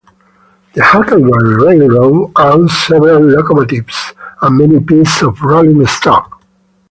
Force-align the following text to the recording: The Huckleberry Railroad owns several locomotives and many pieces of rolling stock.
The 0.73 0.83
Huckleberry 0.83 1.63
Railroad 1.63 2.31
owns 2.35 2.75
several 2.87 3.19
locomotives 3.21 4.13
and 4.41 4.57
many 4.57 4.79
pieces 4.79 5.21
of 5.21 5.39
rolling 5.43 5.85
stock. 5.85 6.41